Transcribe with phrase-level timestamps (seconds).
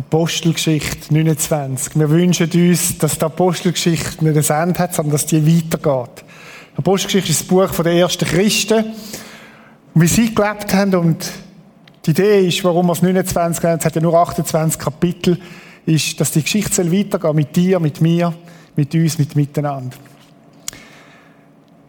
[0.00, 1.94] Apostelgeschichte 29.
[1.98, 6.24] Wir wünschen uns, dass die Apostelgeschichte nicht ein Ende hat, sondern dass die weitergeht.
[6.74, 8.94] Apostelgeschichte ist das Buch der ersten Christen.
[9.92, 11.30] Wie sie gelebt haben und
[12.06, 15.38] die Idee ist, warum wir es 29 haben, es hat ja nur 28 Kapitel,
[15.84, 18.32] ist, dass die Geschichte soll weitergehen mit dir, mit mir,
[18.76, 19.98] mit uns, mit miteinander.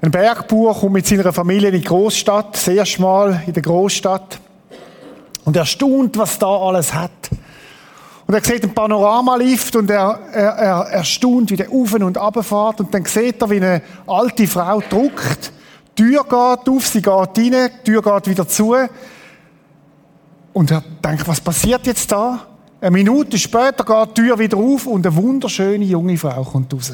[0.01, 4.37] Ein Bergbauer kommt mit seiner Familie in die Großstadt, das erste Mal in der Großstadt
[5.45, 7.11] und er staunt, was da alles hat.
[8.31, 12.41] Und er sieht einen Panoramalift und er, er, er, er wie der auf und runter
[12.41, 12.79] fährt.
[12.79, 15.51] Und dann sieht er, wie eine alte Frau druckt.
[15.97, 18.73] Die Tür geht auf, sie geht rein, die Tür geht wieder zu.
[20.53, 22.39] Und er denkt, was passiert jetzt da?
[22.79, 26.93] Eine Minute später geht die Tür wieder auf und eine wunderschöne junge Frau kommt raus.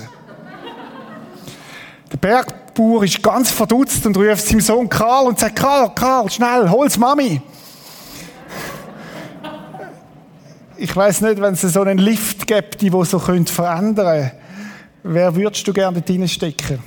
[2.11, 6.67] Der Bergbauer ist ganz verdutzt und ruft seinem Sohn Karl und sagt, Karl, Karl, schnell,
[6.67, 7.39] hol's Mami.
[10.77, 14.31] Ich weiß nicht, wenn es so einen Lift gibt, die so verändern könnte,
[15.03, 16.79] wer würdest du gerne dort stecken?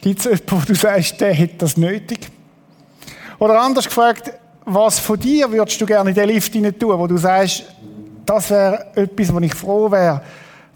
[0.00, 2.30] Gibt es jemanden, wo du sagst, der hätte das nötig?
[3.38, 4.32] Oder anders gefragt,
[4.64, 7.64] was von dir würdest du gerne in den Lift hinein tun, wo du sagst,
[8.26, 10.22] das wäre etwas, wo ich froh wäre,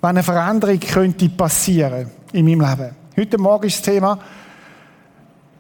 [0.01, 2.97] wenn eine Veränderung könnte passieren in meinem Leben.
[3.17, 4.19] Heute Morgen ist das Thema,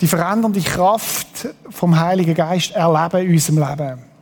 [0.00, 4.13] die verändernde Kraft vom Heiligen Geist erleben in unserem Leben.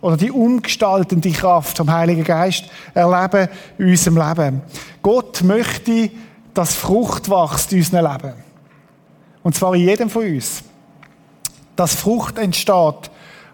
[0.00, 4.62] Oder die umgestaltende Kraft vom Heiligen Geist erleben in unserem Leben.
[5.02, 6.10] Gott möchte,
[6.54, 8.32] dass Frucht wächst in unserem Leben.
[9.42, 10.62] Und zwar in jedem von uns.
[11.76, 13.10] Dass Frucht entsteht,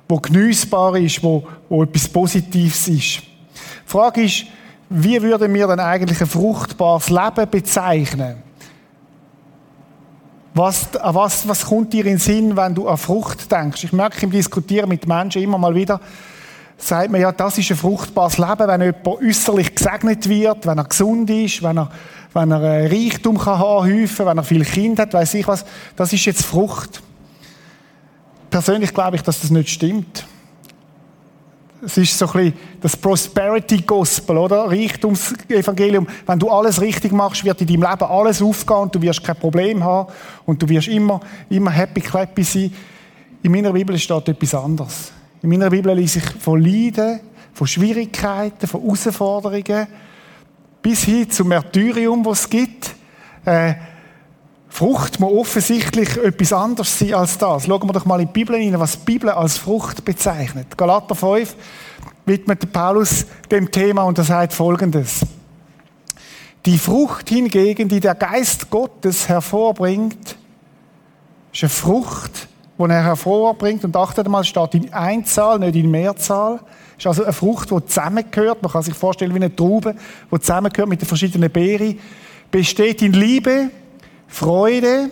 [0.09, 3.23] wo genießbar ist, wo, wo etwas Positives ist.
[3.23, 4.47] Die Frage ist,
[4.89, 8.37] wie würden wir denn eigentlich ein fruchtbares Leben bezeichnen?
[10.55, 13.85] Was, was, was kommt dir in den Sinn, wenn du an Frucht denkst?
[13.85, 16.01] Ich merke im Diskutieren mit Menschen immer mal wieder,
[16.77, 20.85] sagt man ja, das ist ein fruchtbares Leben, wenn jemand äußerlich gesegnet wird, wenn er
[20.85, 21.91] gesund ist, wenn er,
[22.33, 25.65] wenn er äh, Reichtum kann anhäufen, wenn er viel Kind hat, weiß ich was.
[25.95, 27.03] Das ist jetzt Frucht.
[28.51, 30.27] Persönlich glaube ich, dass das nicht stimmt.
[31.83, 34.69] Es ist so ein bisschen das Prosperity Gospel, oder?
[34.71, 36.07] Reichtumsevangelium.
[36.27, 39.37] Wenn du alles richtig machst, wird in deinem Leben alles aufgehen und du wirst kein
[39.37, 40.11] Problem haben
[40.47, 41.21] und du wirst immer,
[41.51, 42.73] immer happy clappy sein.
[43.43, 45.13] In meiner Bibel steht etwas anderes.
[45.47, 47.21] In meiner Bibel lese ich von Leiden,
[47.55, 49.87] von Schwierigkeiten, von Herausforderungen,
[50.83, 52.97] bis hin zum Märtyrium, was es gibt.
[53.45, 53.75] Äh,
[54.69, 57.67] Frucht muss offensichtlich etwas anderes sein als das.
[57.67, 60.77] Schauen wir doch mal in die Bibel hinein, was die Bibel als Frucht bezeichnet.
[60.77, 61.55] Galater 5
[62.25, 65.21] widmet Paulus dem Thema und er sagt folgendes.
[66.65, 70.37] Die Frucht hingegen, die der Geist Gottes hervorbringt,
[71.53, 73.85] ist eine Frucht, die er hervorbringt.
[73.85, 76.61] Und achtet mal, steht in Einzahl, nicht in Mehrzahl.
[76.99, 78.63] Ist also eine Frucht, die zusammengehört.
[78.63, 79.95] Man kann sich vorstellen wie eine Traube,
[80.31, 81.99] die zusammengehört mit den verschiedenen Beeren.
[82.51, 83.71] Besteht in Liebe,
[84.29, 85.11] Freude,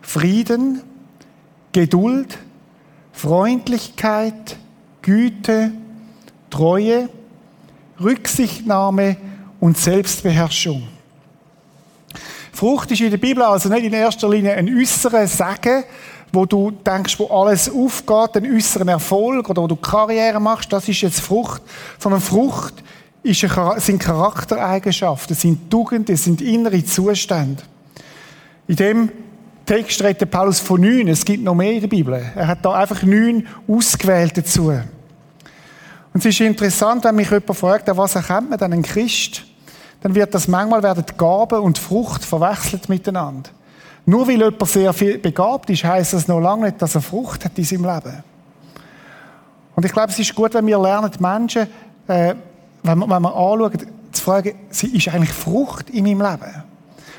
[0.00, 0.82] Frieden,
[1.72, 2.38] Geduld,
[3.12, 4.56] Freundlichkeit,
[5.02, 5.72] Güte,
[6.50, 7.08] Treue,
[8.00, 9.16] Rücksichtnahme
[9.60, 10.88] und Selbstbeherrschung.
[12.52, 15.84] Frucht ist in der Bibel also nicht in erster Linie ein äußerer Sagen,
[16.34, 20.88] wo du denkst, wo alles aufgeht, einen äußeren Erfolg oder wo du Karriere machst, das
[20.88, 21.62] ist jetzt Frucht,
[21.98, 22.74] sondern Frucht
[23.22, 27.62] ist eine, sind Charaktereigenschaften, sind Tugenden, sind innere Zustände.
[28.66, 29.12] In dem
[29.66, 31.08] Text redet Paulus von neun.
[31.08, 32.22] Es gibt noch mehr in der Bibel.
[32.34, 34.68] Er hat da einfach neun ausgewählt dazu.
[34.68, 39.44] Und es ist interessant, wenn mich jemand fragt, was erkennt man denn einen Christ?
[40.02, 43.50] Dann wird das manchmal werden Gabe und Frucht verwechselt miteinander.
[44.06, 47.44] Nur weil jemand sehr viel begabt ist, heisst das noch lange nicht, dass er Frucht
[47.44, 48.22] hat in seinem Leben.
[49.74, 51.62] Und ich glaube, es ist gut, wenn wir lernen, die Menschen,
[52.06, 52.34] äh,
[52.82, 56.62] wenn, wir, wenn wir anschauen, zu fragen, sie ist eigentlich Frucht in meinem Leben.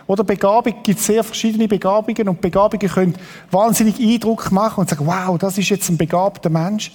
[0.07, 3.15] Oder Begabung, gibt sehr verschiedene Begabungen und Begabungen können
[3.49, 6.91] wahnsinnig Eindruck machen und sagen, wow, das ist jetzt ein begabter Mensch.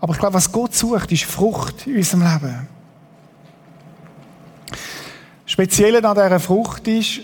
[0.00, 2.68] Aber ich glaube, was Gott sucht, ist Frucht in unserem Leben.
[5.44, 7.22] Speziell an dieser Frucht ist,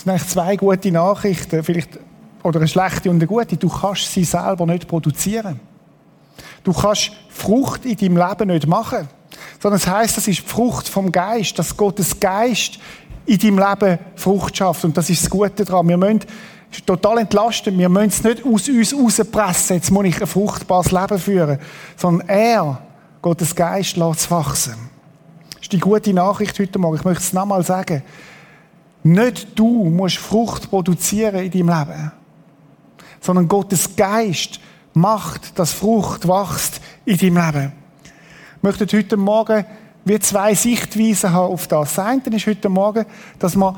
[0.00, 1.98] es sind eigentlich zwei gute Nachrichten, vielleicht,
[2.42, 3.56] oder eine schlechte und eine gute.
[3.56, 5.60] Du kannst sie selber nicht produzieren.
[6.64, 9.08] Du kannst Frucht in deinem Leben nicht machen.
[9.60, 12.78] Sondern es heißt, das ist die Frucht vom Geist, dass Gottes Geist
[13.26, 14.84] in deinem Leben Frucht schafft.
[14.84, 15.88] Und das ist das Gute daran.
[15.88, 16.20] Wir müssen
[16.86, 17.78] total entlasten.
[17.78, 19.76] Wir müssen es nicht aus uns rauspressen.
[19.76, 21.58] Jetzt muss ich ein fruchtbares Leben führen.
[21.96, 22.80] Sondern er,
[23.20, 24.74] Gottes Geist, lässt es wachsen.
[25.50, 26.96] Das ist die gute Nachricht heute Morgen.
[26.96, 28.02] Ich möchte es nochmal sagen.
[29.02, 32.12] Nicht du musst Frucht produzieren in deinem Leben,
[33.20, 34.60] sondern Gottes Geist
[34.92, 37.72] macht, dass Frucht wächst in deinem Leben.
[38.56, 39.64] Ich möchte heute Morgen
[40.04, 41.94] wie zwei Sichtweisen haben auf das.
[41.94, 43.04] Das eine ist heute Morgen,
[43.38, 43.74] dass wir,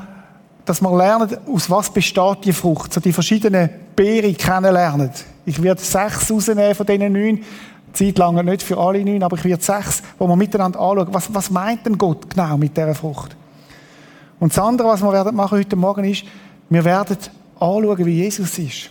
[0.65, 5.11] dass wir lernen, aus was besteht die Frucht, so die verschiedenen Beeren kennenlernen.
[5.45, 7.43] Ich werde sechs rausnehmen von diesen neun.
[7.91, 11.33] Zeit lang nicht für alle neun, aber ich werde sechs, wo wir miteinander anschauen, was,
[11.33, 13.35] was meint denn Gott genau mit dieser Frucht?
[14.43, 16.25] Und das andere, was wir machen heute Morgen ist,
[16.67, 17.15] wir werden
[17.55, 18.89] anschauen, wie Jesus ist.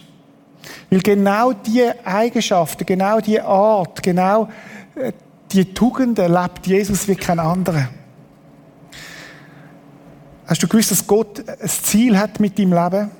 [0.88, 4.48] Weil genau diese Eigenschaften, genau diese Art, genau
[4.94, 5.12] äh,
[5.50, 7.90] die Tugenden lebt Jesus wie kein anderer.
[10.46, 13.10] Hast du gewusst, dass Gott ein Ziel hat mit deinem Leben?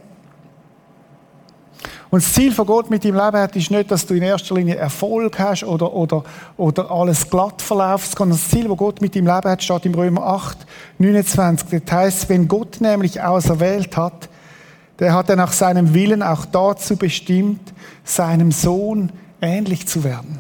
[2.12, 4.54] Und das Ziel von Gott mit deinem Leben hat, ist nicht, dass du in erster
[4.54, 6.22] Linie Erfolg hast oder, oder,
[6.58, 9.94] oder alles glatt verläuft, sondern das Ziel, das Gott mit deinem Leben hat, steht im
[9.94, 10.58] Römer 8,
[10.98, 11.80] 29.
[11.82, 14.28] Das heißt, wenn Gott nämlich auserwählt hat,
[14.98, 17.72] der hat er nach seinem Willen auch dazu bestimmt,
[18.04, 19.10] seinem Sohn
[19.40, 20.38] ähnlich zu werden.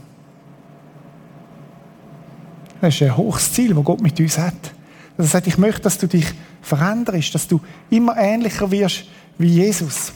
[2.82, 4.74] Das ist ein hohes Ziel, das Gott mit uns hat.
[5.16, 6.26] Er sagt, ich möchte, dass du dich
[6.60, 9.04] veränderst, dass du immer ähnlicher wirst
[9.38, 10.12] wie Jesus.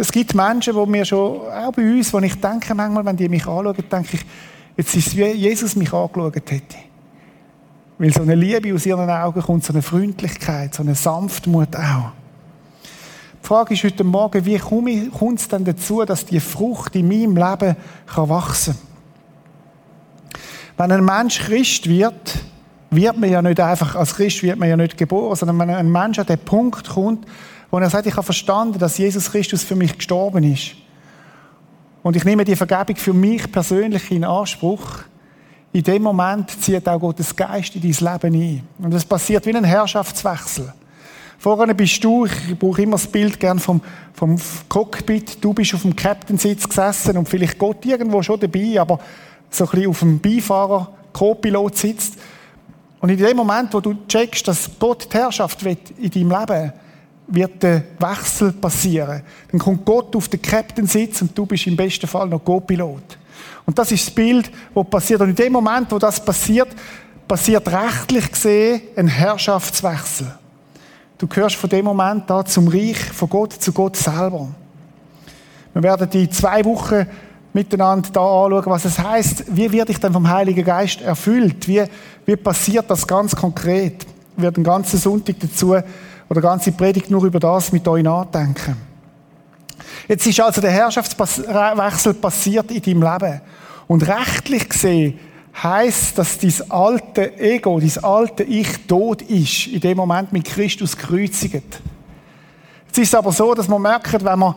[0.00, 3.28] Es gibt Menschen, wo mir schon, auch bei uns, wo ich denke manchmal, wenn die
[3.28, 4.24] mich anschauen, denke ich,
[4.76, 6.76] jetzt ist es wie Jesus mich angeschaut hätte.
[7.98, 12.12] Weil so eine Liebe aus ihren Augen kommt, so eine Freundlichkeit, so eine Sanftmut auch.
[13.42, 17.36] Die Frage ist heute Morgen, wie kommt es denn dazu, dass die Frucht in meinem
[17.36, 18.74] Leben kann wachsen
[20.76, 20.90] kann?
[20.90, 22.38] Wenn ein Mensch Christ wird,
[22.90, 25.90] wird man ja nicht einfach, als Christ wird man ja nicht geboren, sondern wenn ein
[25.90, 27.26] Mensch an den Punkt kommt,
[27.70, 30.74] wo er sagt, ich habe verstanden, dass Jesus Christus für mich gestorben ist.
[32.02, 35.00] Und ich nehme die Vergebung für mich persönlich in Anspruch.
[35.72, 38.68] In dem Moment zieht auch Gottes Geist in dein Leben ein.
[38.78, 40.72] Und es passiert wie ein Herrschaftswechsel.
[41.38, 43.80] Vorne bist du, ich brauche immer das Bild gern vom,
[44.12, 44.36] vom
[44.68, 48.98] Cockpit, du bist auf dem Captain-Sitz gesessen und vielleicht Gott irgendwo schon dabei, aber
[49.48, 52.14] so ein bisschen auf dem Beifahrer, Co-Pilot sitzt.
[53.00, 56.72] Und in dem Moment, wo du checkst, dass Gott die Herrschaft will in deinem Leben,
[57.28, 59.22] wird der Wechsel passieren.
[59.50, 63.18] Dann kommt Gott auf den Captain-Sitz und du bist im besten Fall noch Co-Pilot.
[63.66, 65.20] Und das ist das Bild, wo passiert.
[65.20, 66.68] Und in dem Moment, wo das passiert,
[67.28, 70.32] passiert rechtlich gesehen ein Herrschaftswechsel.
[71.18, 74.48] Du gehörst von dem Moment an zum Reich von Gott zu Gott selber.
[75.74, 77.06] Wir werden die zwei Wochen
[77.52, 79.44] miteinander da anschauen, was es heißt.
[79.48, 81.68] Wie werde ich dann vom Heiligen Geist erfüllt?
[81.68, 81.82] Wie,
[82.24, 84.06] wie passiert das ganz konkret?
[84.36, 85.76] Wir werden den ganzen Sonntag dazu
[86.28, 88.76] oder ganze Predigt nur über das mit euch nachdenken.
[90.06, 93.40] Jetzt ist also der Herrschaftswechsel passiert in deinem Leben.
[93.86, 95.18] Und rechtlich gesehen
[95.62, 100.96] heißt, dass dein alte Ego, dein alte Ich tot ist, in dem Moment mit Christus
[100.96, 101.80] gekreuzigt.
[102.90, 104.54] Es ist aber so, dass man merkt, wenn man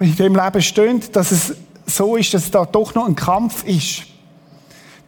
[0.00, 1.54] in dem Leben steht, dass es
[1.86, 4.02] so ist, dass da doch noch ein Kampf ist.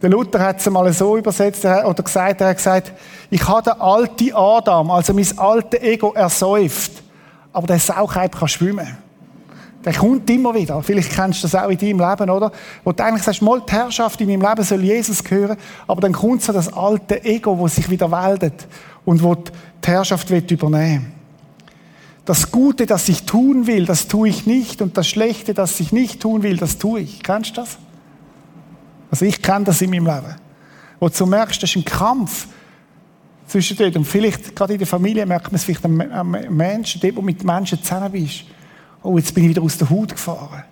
[0.01, 2.91] Der Luther hat es mal so übersetzt oder gesagt, er hat gesagt,
[3.29, 7.03] ich habe den alten Adam, also mein altes Ego ersäuft,
[7.53, 8.97] aber der Sauchheib kann schwimmen.
[9.85, 10.81] Der kommt immer wieder.
[10.83, 12.51] Vielleicht kennst du das auch in deinem Leben, oder?
[12.83, 16.13] Wo du eigentlich sagst, mal die Herrschaft in meinem Leben soll Jesus gehören, aber dann
[16.13, 18.67] kommt so das alte Ego, wo sich wieder meldet
[19.05, 19.51] und wo die
[19.83, 21.13] Herrschaft übernehmen.
[22.25, 25.91] Das Gute, das ich tun will, das tue ich nicht und das Schlechte, das ich
[25.91, 27.23] nicht tun will, das tue ich.
[27.23, 27.77] Kennst du das?
[29.11, 30.35] Also ich kenne das in meinem Leben.
[30.99, 32.47] Wo du merkst, das ist ein Kampf
[33.45, 33.95] zwischen dort.
[33.95, 37.25] Und vielleicht, gerade in der Familie, merkt man es vielleicht am Menschen, dort, wo du
[37.25, 38.45] mit Menschen zusammen bist
[39.03, 40.63] oh, jetzt bin ich wieder aus der Haut gefahren.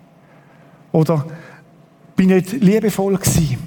[0.91, 1.25] Oder
[2.15, 3.57] bin nicht liebevoll gewesen.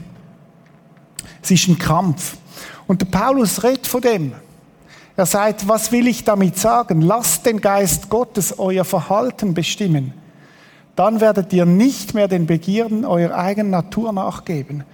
[1.42, 2.36] Es ist ein Kampf.
[2.86, 4.32] Und der Paulus redet von dem.
[5.16, 7.02] Er sagt, was will ich damit sagen?
[7.02, 10.14] Lasst den Geist Gottes euer Verhalten bestimmen.
[10.96, 14.84] Dann werdet ihr nicht mehr den Begierden eurer eigenen Natur nachgeben.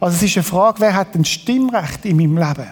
[0.00, 2.68] Also es ist eine Frage, wer hat ein Stimmrecht in meinem Leben?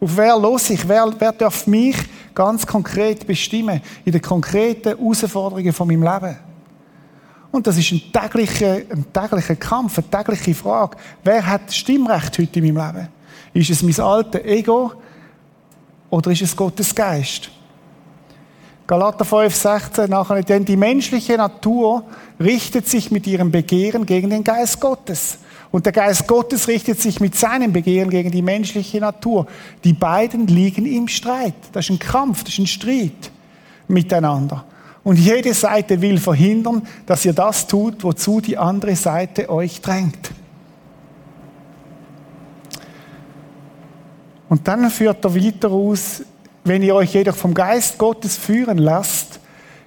[0.00, 0.88] Auf wer los ich?
[0.88, 1.96] Wer, wer darf mich
[2.34, 6.36] ganz konkret bestimmen in den konkreten Herausforderungen von meinem Leben?
[7.52, 10.96] Und das ist ein täglicher, ein täglicher Kampf, eine tägliche Frage.
[11.22, 13.08] Wer hat Stimmrecht heute in meinem Leben?
[13.52, 14.92] Ist es mein alter Ego
[16.08, 17.50] oder ist es Gottes Geist?
[18.92, 22.04] Galater 5, 16 nachher, denn die menschliche Natur
[22.38, 25.38] richtet sich mit ihrem Begehren gegen den Geist Gottes.
[25.70, 29.46] Und der Geist Gottes richtet sich mit seinem Begehren gegen die menschliche Natur.
[29.82, 31.54] Die beiden liegen im Streit.
[31.72, 33.30] Das ist ein Kampf, das ist ein Streit
[33.88, 34.66] miteinander.
[35.02, 40.32] Und jede Seite will verhindern, dass ihr das tut, wozu die andere Seite euch drängt.
[44.50, 46.24] Und dann führt er weiter aus,
[46.64, 49.40] wenn ihr euch jedoch vom Geist Gottes führen lasst,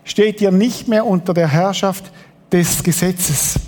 [0.04, 2.12] steht ihr nicht mehr unter der Herrschaft
[2.52, 3.60] des Gesetzes.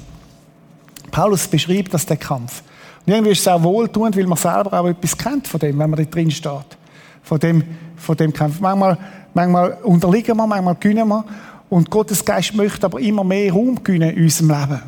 [1.12, 2.62] Paulus beschrieb das der Kampf.
[3.06, 5.98] irgendwie ist es auch wohltuend, weil man selber auch etwas kennt von dem, wenn man
[5.98, 6.78] da drin steht.
[7.24, 7.64] Von dem,
[7.96, 8.62] von dem kämpft.
[8.62, 8.98] Manchmal,
[9.34, 11.26] manchmal unterliegen wir, manchmal gewinnen wir.
[11.70, 14.82] Und Gottes Geist möchte aber immer mehr Raum gewinnen in unserem Leben.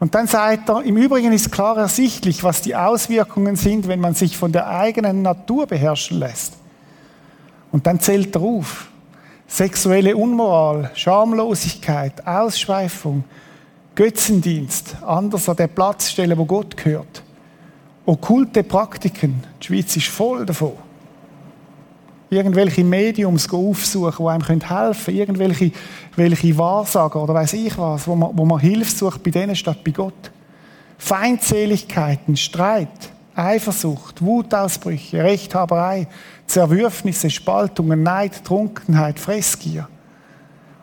[0.00, 4.14] Und dann sagt er, im Übrigen ist klar ersichtlich, was die Auswirkungen sind, wenn man
[4.14, 6.54] sich von der eigenen Natur beherrschen lässt.
[7.72, 8.88] Und dann zählt er auf.
[9.48, 13.24] Sexuelle Unmoral, Schamlosigkeit, Ausschweifung,
[13.94, 17.22] Götzendienst, anders an der Platz stellen, wo Gott gehört.
[18.06, 20.72] Okkulte Praktiken, die Schweiz ist voll davon.
[22.30, 25.18] Irgendwelche Mediums aufsuchen, die einem helfen können.
[25.18, 25.72] Irgendwelche
[26.16, 29.84] welche Wahrsager oder weiß ich was, wo man, wo man Hilfe sucht bei denen statt
[29.84, 30.30] bei Gott.
[30.98, 36.06] Feindseligkeiten, Streit, Eifersucht, Wutausbrüche, Rechthaberei,
[36.52, 39.88] Zerwürfnisse, Spaltungen, Neid, Trunkenheit, Fressgier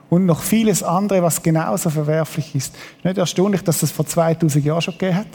[0.10, 2.76] und noch vieles andere, was genauso verwerflich ist.
[3.04, 5.28] Nicht erstaunlich, dass das vor 2000 Jahren schon gegeben hat?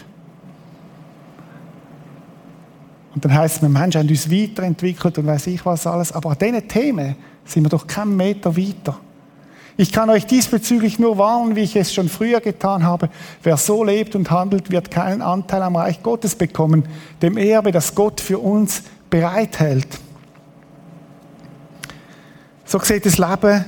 [3.14, 6.10] Und dann heißt es, wir Menschen haben uns weiterentwickelt und weiß ich was alles.
[6.10, 7.14] Aber an diesen Themen
[7.44, 8.98] sind wir doch keinen Meter weiter.
[9.76, 13.08] Ich kann euch diesbezüglich nur warnen, wie ich es schon früher getan habe.
[13.44, 16.88] Wer so lebt und handelt, wird keinen Anteil am Reich Gottes bekommen,
[17.22, 19.86] dem Erbe, das Gott für uns bereithält.
[22.74, 23.64] So sieht das Leben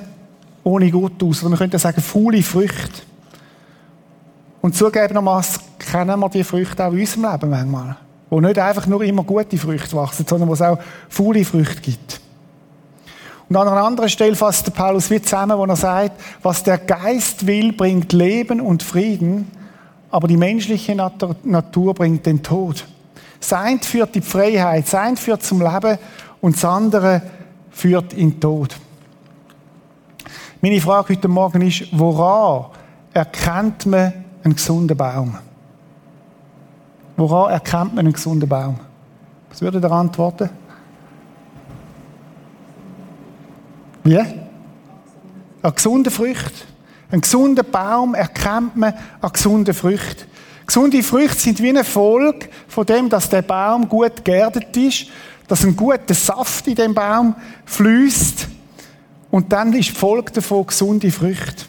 [0.64, 1.40] ohne Gott aus.
[1.40, 3.02] Oder man könnte sagen, faule Früchte.
[4.60, 7.96] Und zugegebenermaßen kennen wir die Früchte auch in unserem Leben manchmal.
[8.28, 12.20] Wo nicht einfach nur immer gute Früchte wachsen, sondern wo es auch faule Früchte gibt.
[13.48, 16.78] Und an einer anderen Stelle fasst der Paulus wie zusammen, wo er sagt, was der
[16.78, 19.48] Geist will, bringt Leben und Frieden,
[20.10, 22.84] aber die menschliche Natur bringt den Tod.
[23.38, 25.96] Sein führt die Freiheit, sein führt zum Leben
[26.40, 27.22] und das andere
[27.70, 28.76] führt in den Tod.
[30.68, 32.72] Meine Frage heute Morgen ist, woran
[33.12, 35.38] erkennt man einen gesunden Baum?
[37.16, 38.76] Woran erkennt man einen gesunden Baum?
[39.48, 40.50] Was würde ihr antworten?
[44.02, 44.18] Wie?
[44.18, 46.66] An gesunden Früchten.
[47.12, 50.24] Ein gesunder Baum erkennt man an gesunden Früchten.
[50.66, 55.06] Gesunde Früchte sind wie eine Folge von dem, dass der Baum gut geerdet ist,
[55.46, 58.55] dass ein guter Saft in dem Baum fließt
[59.30, 61.64] und dann ist die Folge davon gesunde Früchte.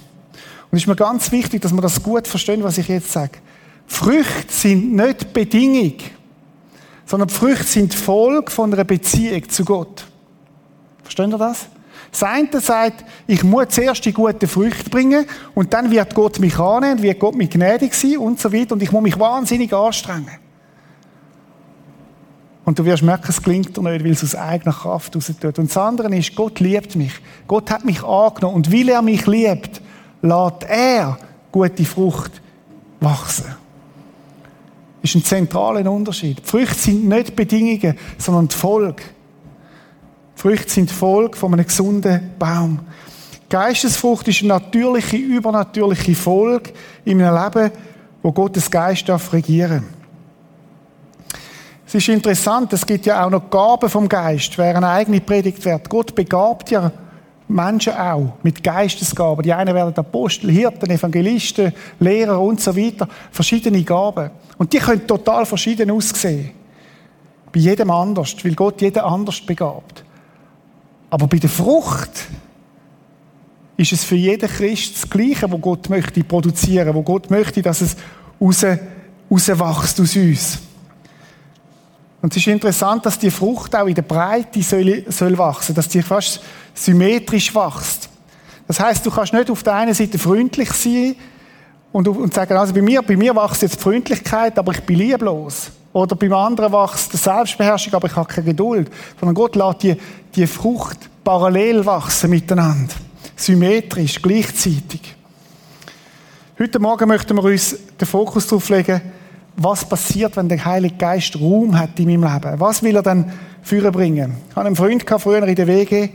[0.69, 3.39] Und es ist mir ganz wichtig, dass wir das gut verstehen, was ich jetzt sage.
[3.87, 5.95] Früchte sind nicht Bedingung,
[7.05, 10.05] sondern Früchte sind Folge von einer Beziehung zu Gott.
[11.03, 11.67] Verstehen ihr das?
[12.11, 16.57] Das eine sagt, ich muss zuerst die guten Früchte bringen und dann wird Gott mich
[16.57, 20.46] annehmen, wird Gott mich gnädig sein und so weiter und ich muss mich wahnsinnig anstrengen.
[22.67, 25.57] Und du wirst merken, es klingt dir nicht, weil es aus eigener Kraft raus tut.
[25.57, 27.13] Und das andere ist, Gott liebt mich.
[27.47, 28.57] Gott hat mich angenommen.
[28.57, 29.81] Und weil er mich liebt,
[30.21, 31.17] lässt er
[31.49, 32.41] gute Frucht
[32.99, 33.45] wachsen.
[35.01, 36.39] Das ist ein zentraler Unterschied.
[36.39, 39.03] Die Früchte sind nicht Bedingungen, sondern die Folge.
[40.35, 42.79] Die Früchte sind die Folge von einem gesunden Baum.
[43.47, 46.73] Geistesfrucht ist eine natürliche, übernatürliche Folge
[47.05, 47.71] in einem Leben,
[48.21, 49.96] wo Gottes Geist regieren darf.
[51.87, 55.63] Es ist interessant, es gibt ja auch noch Gaben vom Geist, wäre eine eigene Predigt
[55.63, 55.89] wert.
[55.89, 56.91] Gott begabt ja
[57.47, 59.41] Menschen auch mit Geistesgaben.
[59.41, 63.07] Die einen werden Apostel, Hirten, Evangelisten, Lehrer und so weiter.
[63.31, 64.31] Verschiedene Gaben.
[64.57, 66.51] Und die können total verschieden aussehen.
[67.53, 70.03] Bei jedem anders, weil Gott jeden anders begabt.
[71.09, 72.27] Aber bei der Frucht
[73.77, 77.79] ist es für jeden Christ das Gleiche, wo Gott möchte produzieren, wo Gott möchte, dass
[77.79, 77.95] es
[78.41, 78.65] raus,
[79.31, 80.66] rauswächst aus uns.
[82.21, 85.87] Und es ist interessant, dass die Frucht auch in der Breite soll, soll wachsen, dass
[85.87, 86.41] die fast
[86.73, 88.09] symmetrisch wächst.
[88.67, 91.15] Das heißt, du kannst nicht auf der einen Seite freundlich sein
[91.91, 94.97] und, und sagen, also bei mir, bei mir wächst jetzt die Freundlichkeit, aber ich bin
[94.97, 95.71] lieblos.
[95.93, 98.91] Oder beim anderen wächst die Selbstbeherrschung, aber ich habe keine Geduld.
[99.19, 99.95] Sondern Gott lässt die,
[100.35, 102.93] die Frucht parallel wachsen miteinander.
[103.35, 105.15] Symmetrisch, gleichzeitig.
[106.59, 109.01] Heute Morgen möchten wir uns den Fokus darauf legen,
[109.57, 112.59] was passiert, wenn der Heilige Geist Raum hat in meinem Leben?
[112.59, 113.31] Was will er dann
[113.63, 114.35] führen bringen?
[114.49, 116.09] Ich hatte einen Freund früher in der WG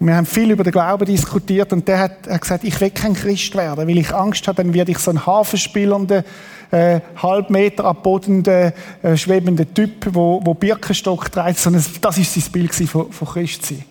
[0.00, 2.90] und wir haben viel über den Glauben diskutiert und der hat, hat gesagt, ich will
[2.90, 6.24] kein Christ werden, weil ich Angst habe, dann werde ich so ein hafenspielender,
[6.72, 8.72] äh, halb Meter ab äh,
[9.16, 11.58] schwebender Typ, wo, wo Birkenstock trägt.
[11.58, 13.84] So ein, das ist sein Bild von, von Christsein.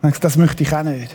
[0.00, 1.14] Und das möchte ich auch nicht.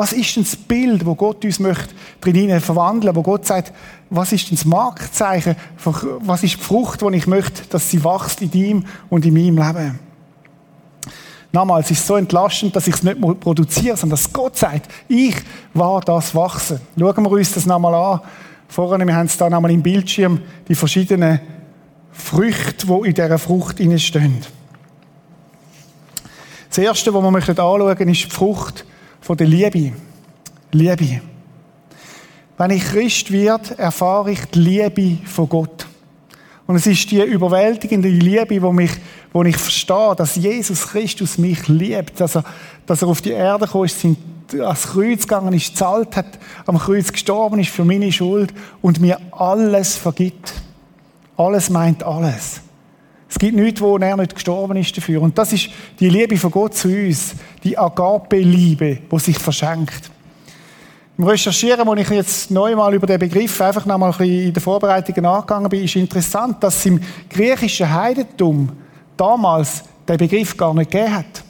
[0.00, 3.70] Was ist denn das Bild, wo Gott uns möchte drin verwandeln, wo Gott sagt,
[4.08, 5.56] was ist denn das Marktzeichen,
[6.20, 9.58] was ist die Frucht, die ich möchte, dass sie wächst in ihm und in meinem
[9.58, 9.98] Leben?
[11.52, 15.36] Nochmals, es ist so entlastend, dass ich es nicht produziere, sondern dass Gott sagt, ich
[15.74, 16.80] war das Wachsen.
[16.98, 18.20] Schauen wir uns das nochmal an.
[18.68, 21.40] Vorhin, wir haben es da nochmal im Bildschirm, die verschiedenen
[22.10, 24.46] Früchte, die in dieser Frucht stehen.
[26.70, 28.86] Das Erste, was wir anschauen möchten, ist die Frucht
[29.28, 29.92] der Liebe.
[30.72, 31.20] Liebe.
[32.58, 35.86] Wenn ich Christ werde, erfahre ich die Liebe von Gott.
[36.66, 38.92] Und es ist die überwältigende Liebe, wo mich,
[39.32, 42.44] wo ich verstehe, dass Jesus Christus mich liebt, dass er,
[42.86, 47.10] dass er auf die Erde gekommen ist, ans Kreuz gegangen ist, zahlt hat, am Kreuz
[47.10, 50.52] gestorben ist für meine Schuld und mir alles vergibt.
[51.36, 52.60] Alles meint alles.
[53.28, 55.22] Es gibt nichts, wo er nicht gestorben ist dafür.
[55.22, 60.10] Und das ist die Liebe von Gott zu uns, die Agape-Liebe, die sich verschenkt.
[61.18, 64.54] Im Recherchieren, wo ich jetzt neu mal über den Begriff einfach noch mal ein in
[64.54, 68.70] der Vorbereitung nachgegangen bin, ist interessant, dass es im griechischen Heidentum
[69.16, 71.44] damals den Begriff gar nicht gegeben hat.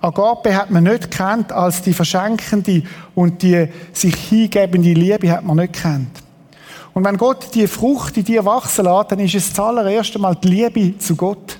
[0.00, 2.82] Agape hat man nicht kennt als die verschenkende
[3.14, 6.22] und die sich hingebende Liebe hat man nicht kennt.
[6.94, 10.36] Und wenn Gott die Frucht in dir wachsen lässt, dann ist es das allererste Mal
[10.36, 11.58] die Liebe zu Gott.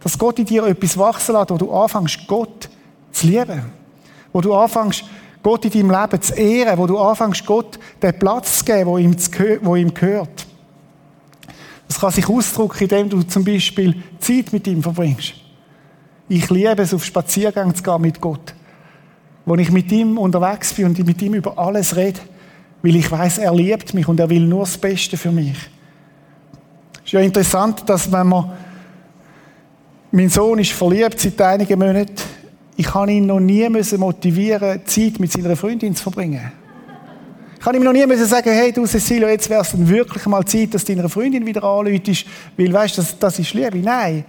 [0.00, 2.68] Dass Gott in dir etwas wachsen lässt, wo du anfängst, Gott
[3.12, 3.62] zu lieben.
[4.32, 5.04] Wo du anfängst,
[5.42, 6.78] Gott in deinem Leben zu ehren.
[6.78, 9.16] Wo du anfängst, Gott den Platz zu geben, wo ihm,
[9.62, 10.46] wo ihm gehört.
[11.88, 15.34] Das kann sich ausdrücken, indem du zum Beispiel Zeit mit ihm verbringst.
[16.28, 18.54] Ich liebe es, auf Spaziergang zu gehen mit Gott.
[19.44, 22.20] Wo ich mit ihm unterwegs bin und mit ihm über alles rede
[22.86, 25.56] weil ich weiß, er liebt mich und er will nur das Beste für mich.
[26.98, 28.52] Es ist ja interessant, dass wenn man
[30.16, 32.14] mein Sohn ist verliebt seit einigen Monaten,
[32.74, 36.52] ich kann ihn noch nie motivieren, Zeit mit seiner Freundin zu verbringen.
[37.54, 40.42] Ich kann ihm noch nie sagen, hey du Cecilio, jetzt wäre es dann wirklich mal
[40.46, 42.24] Zeit, dass deine Freundin wieder anläutest,
[42.56, 43.76] weil weißt, das, das ist Liebe.
[43.76, 44.24] Nein.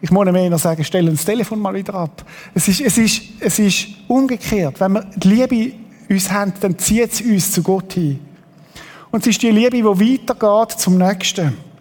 [0.00, 2.24] Ich muss ihm eher sagen, stell das Telefon mal wieder ab.
[2.52, 4.80] Es ist, es ist, es ist umgekehrt.
[4.80, 5.74] Wenn wir die Liebe
[6.10, 8.18] uns haben, dann zieht es uns zu Gott hin.
[9.12, 11.73] Und es ist die Liebe, die weitergeht zum Nächsten.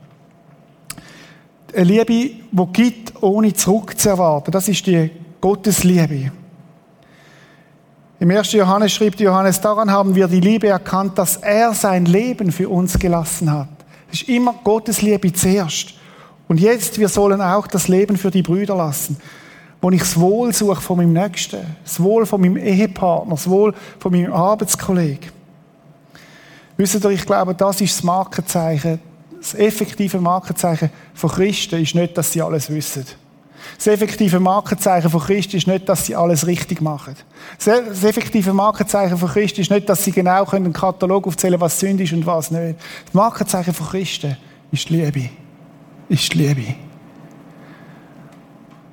[1.76, 4.52] Eine Liebe, die gibt, ohne zurückzuerwarten.
[4.52, 5.10] Das ist die
[5.42, 6.32] Gottesliebe.
[8.20, 8.52] Im 1.
[8.54, 12.98] Johannes schreibt Johannes, daran haben wir die Liebe erkannt, dass er sein Leben für uns
[12.98, 13.68] gelassen hat.
[14.12, 15.96] Es ist immer Gottes Liebe zuerst.
[16.48, 19.18] Und jetzt, wir sollen auch das Leben für die Brüder lassen
[19.84, 23.74] wo ich das Wohl suche von meinem Nächsten, das Wohl von meinem Ehepartner, das Wohl
[24.00, 25.30] von meinem Arbeitskollegen.
[26.78, 29.02] Wisst ihr, ich glaube, das ist das Markenzeichen,
[29.44, 33.06] das effektive Markenzeichen von Christen ist nicht, dass sie alles wissen.
[33.78, 37.16] Das effektive Markenzeichen von Christen ist nicht, dass sie alles richtig machen.
[37.58, 42.04] Das effektive Markenzeichen von Christen ist nicht, dass sie genau einen Katalog aufzählen was Sünde
[42.04, 42.80] ist und was nicht.
[43.06, 44.38] Das Markenzeichen von Christen
[44.72, 45.30] ist die Liebe.
[46.08, 46.76] Ist die Liebe.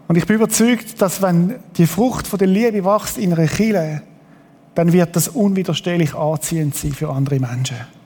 [0.08, 4.02] Und ich bin überzeugt, dass wenn die Frucht von der Liebe wächst in einer Kirche,
[4.74, 7.99] dann wird das unwiderstehlich anziehend sein für andere Menschen.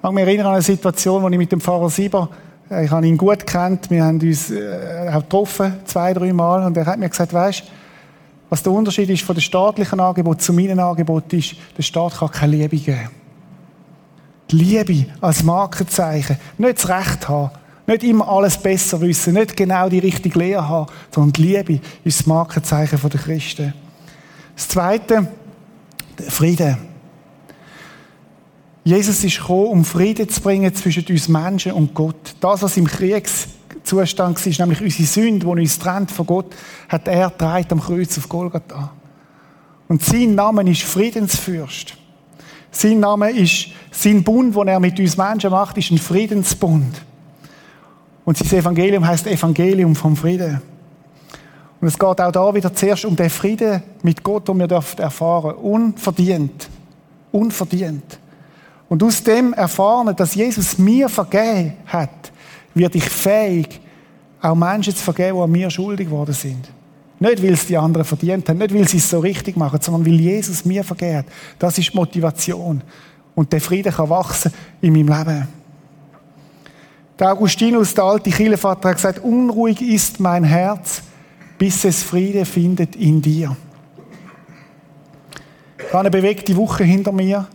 [0.00, 2.30] Ich mag mich erinnern an eine Situation, wo ich mit dem Pfarrer Sieber,
[2.70, 6.64] äh, ich habe ihn gut kennt, wir haben uns äh, auch getroffen, zwei, drei Mal,
[6.64, 7.64] und er hat mir gesagt, weißt,
[8.48, 12.30] was der Unterschied ist von dem staatlichen Angebot zu meinem Angebot ist, der Staat kann
[12.30, 13.10] keine Liebe geben.
[14.50, 17.50] Die Liebe als Markenzeichen, nicht das Recht haben,
[17.86, 22.20] nicht immer alles besser wissen, nicht genau die richtige Lehre haben, sondern die Liebe ist
[22.20, 23.74] das Markenzeichen der Christen.
[24.56, 25.28] Das Zweite,
[26.26, 26.89] Frieden.
[28.84, 32.34] Jesus ist gekommen, um Frieden zu bringen zwischen uns Menschen und Gott.
[32.40, 36.54] Das, was im Kriegszustand war, nämlich unsere Sünde, die uns trennt von Gott,
[36.88, 38.92] hat er dreit am Kreuz auf Golgatha.
[39.88, 41.94] Und sein Name ist Friedensfürst.
[42.70, 47.02] Sein Name ist, sein Bund, den er mit uns Menschen macht, ist ein Friedensbund.
[48.24, 50.62] Und das Evangelium heißt Evangelium vom Frieden.
[51.80, 55.56] Und es geht auch da wieder zuerst um den Frieden mit Gott, den wir erfahren
[55.56, 56.68] Unverdient.
[57.32, 58.20] Unverdient.
[58.90, 62.32] Und aus dem Erfahren, dass Jesus mir vergeben hat,
[62.74, 63.80] werde ich fähig,
[64.42, 66.68] auch Menschen zu vergeben, die an mir schuldig geworden sind.
[67.20, 70.04] Nicht, weil es die anderen verdient haben, nicht, weil sie es so richtig machen, sondern
[70.04, 71.26] weil Jesus mir vergeben hat.
[71.56, 72.82] Das ist Motivation.
[73.36, 75.48] Und der Frieden kann wachsen in meinem Leben.
[77.16, 81.02] Der Augustinus, der alte Kirchenvater, hat gesagt, unruhig ist mein Herz,
[81.58, 83.56] bis es Friede findet in dir.
[85.78, 87.46] Ich habe eine bewegte Woche hinter mir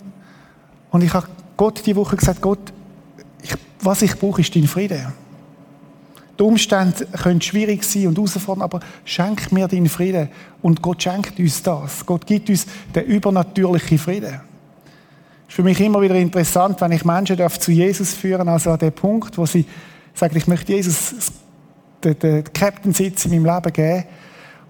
[0.96, 1.28] und ich habe
[1.58, 2.74] Gott die Woche gesagt, Gott,
[3.42, 5.14] ich, was ich brauche, ist dein Frieden.
[6.38, 10.30] Die Umstände können schwierig sein und herausfordernd, aber schenk mir deinen Frieden.
[10.62, 12.06] Und Gott schenkt uns das.
[12.06, 14.42] Gott gibt uns den übernatürlichen Frieden
[15.48, 18.80] ist für mich immer wieder interessant, wenn ich Menschen darf zu Jesus führen, also an
[18.80, 19.66] den Punkt, wo sie
[20.14, 21.32] sagen, ich möchte Jesus
[22.04, 24.04] den, den Captain-Sitz in meinem Leben geben.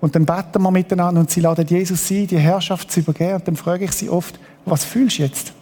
[0.02, 3.36] Und dann beten wir miteinander und sie laden Jesus ein, die Herrschaft zu übergeben.
[3.36, 5.54] Und dann frage ich sie oft, was fühlst du jetzt?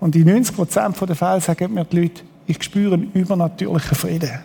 [0.00, 4.38] Und in 90 Prozent der Fälle sagen mir die Leute, Ich spüre einen übernatürlichen Frieden.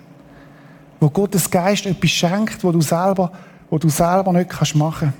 [1.00, 3.32] Wo Gottes Geist etwas schenkt, wo du selber,
[3.70, 5.14] wo du selber nicht kannst machen.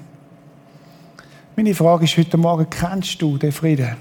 [1.56, 3.96] Meine Frage ist heute Morgen, kennst du den Frieden?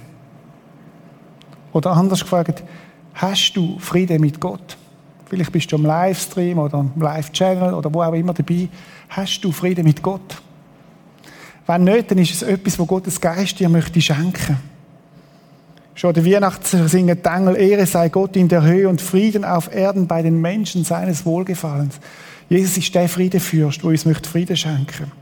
[1.72, 2.64] Oder anders gefragt,
[3.14, 4.76] hast du Frieden mit Gott?
[5.26, 8.68] Vielleicht bist du am Livestream oder am Live-Channel oder wo auch immer dabei.
[9.08, 10.42] Hast du Frieden mit Gott?
[11.68, 14.71] Wenn nicht, dann ist es etwas, wo Gottes Geist dir möchte schenken.
[15.94, 19.72] Schon der Weihnachten singen die Engel, Ehre sei Gott in der Höhe und Frieden auf
[19.74, 21.96] Erden bei den Menschen seines Wohlgefallens.
[22.48, 25.12] Jesus ist der Friedefürst, wo uns möchte Frieden schenken.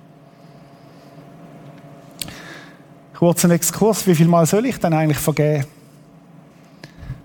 [3.14, 5.66] Kurzer Exkurs, wie viel Mal soll ich denn eigentlich vergeben?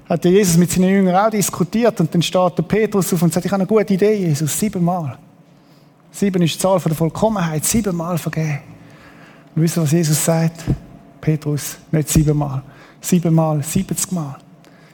[0.08, 3.34] hat der Jesus mit seinen Jüngern auch diskutiert und dann steht der Petrus auf und
[3.34, 5.18] sagt, ich habe eine gute Idee, Jesus, siebenmal.
[6.12, 8.60] Sieben ist die Zahl der Vollkommenheit, siebenmal vergeben.
[9.56, 10.64] Und wisst ihr, was Jesus sagt?
[11.20, 12.62] Petrus, nicht siebenmal,
[13.06, 14.38] siebenmal, siebzigmal.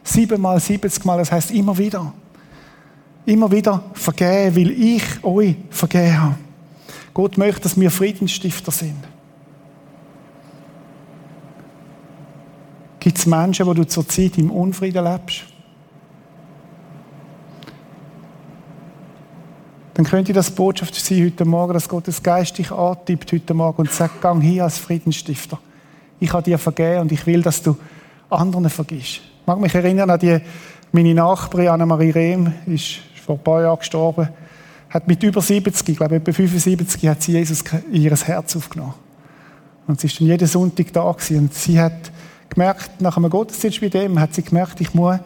[0.04, 2.13] Siebenmal, siebzigmal, das heißt immer wieder.
[3.26, 6.36] Immer wieder vergeben, weil ich euch vergeben habe.
[7.13, 8.97] Gott möchte, dass wir Friedensstifter sind.
[13.00, 15.43] Gibt es Menschen, wo du zurzeit im Unfrieden lebst?
[19.93, 23.91] Dann könnte das Botschaft sein heute Morgen, dass Gottes Geist dich antippt heute Morgen und
[23.91, 25.60] sagt, gang hier als Friedensstifter.
[26.19, 27.76] Ich habe dir vergeben und ich will, dass du
[28.32, 29.22] anderen vergisst.
[29.41, 30.39] Ich mag mich erinnern an die,
[30.91, 34.30] meine Nachbarin Annemarie Rehm, ist vor ein paar Jahren gestorben,
[34.89, 38.94] hat mit über 70, ich glaube etwa 75, hat sie Jesus in ihr Herz aufgenommen.
[39.88, 42.12] Und sie ist dann jeden Sonntag da gewesen und sie hat
[42.50, 45.17] gemerkt, nach einem Gottesdienst mit dem, hat sie gemerkt, ich muss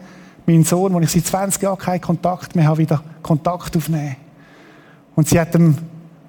[0.46, 4.16] meinen Sohn, wo ich seit 20 Jahren keinen Kontakt mehr habe, wieder Kontakt aufnehmen.
[5.16, 5.76] Und sie hat ihn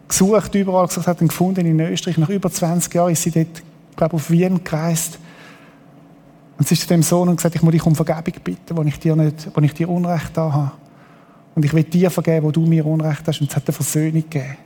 [0.08, 2.18] gesucht, überall gesagt, hat ihn gefunden in Österreich.
[2.18, 3.62] Nach über 20 Jahren ist sie dort,
[3.96, 5.20] glaube ich, auf Wien gereist.
[6.58, 8.82] Und sie ist zu dem Sohn und gesagt, ich muss dich um Vergebung bitten, wo
[8.84, 10.72] ich dir nicht, wo ich dir Unrecht da habe.
[11.56, 13.41] Und ich will dir vergeben, wo du mir Unrecht hast.
[13.41, 14.58] Und es hat eine Versöhnung gegeben.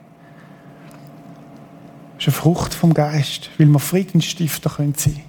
[2.18, 5.22] Das ist eine Frucht vom Geist, weil wir Friedensstifter sein können.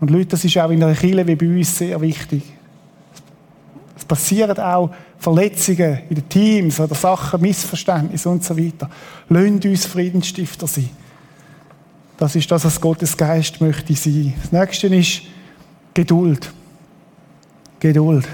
[0.00, 2.42] Und Leute, das ist auch in einer Kirche wie bei uns sehr wichtig.
[3.96, 8.90] Es passieren auch Verletzungen in den Teams oder Sachen, Missverständnisse und so weiter.
[9.28, 10.90] Lasst uns Friedensstifter sein.
[12.18, 14.34] Das ist das, was Gottes Geist möchte sein.
[14.42, 15.22] Das nächste ist
[15.94, 16.50] Geduld.
[17.80, 18.28] Geduld.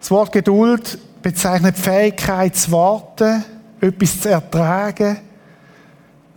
[0.00, 3.44] Das Wort Geduld bezeichnet die Fähigkeit zu warten,
[3.80, 5.18] etwas zu ertragen.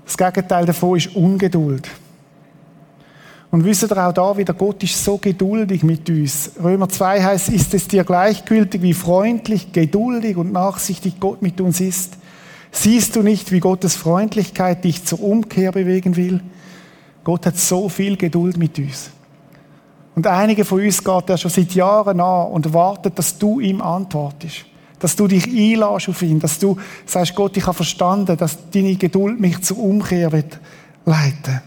[0.06, 1.88] Das Gegenteil davon ist Ungeduld.
[3.52, 6.52] Und wisst ihr auch da wieder, Gott ist so geduldig mit uns.
[6.62, 11.80] Römer 2 heißt, ist es dir gleichgültig, wie freundlich, geduldig und nachsichtig Gott mit uns
[11.80, 12.18] ist?
[12.72, 16.42] Siehst du nicht, wie Gottes Freundlichkeit dich zur Umkehr bewegen will?
[17.24, 19.12] Gott hat so viel Geduld mit uns.
[20.16, 23.82] Und einige von uns geht er schon seit Jahren an und wartet, dass du ihm
[23.82, 24.66] antwortest.
[25.00, 28.96] Dass du dich einlässt auf ihn, dass du sagst, Gott, ich habe verstanden, dass deine
[28.96, 30.60] Geduld mich zur Umkehr wird
[31.06, 31.62] leiten.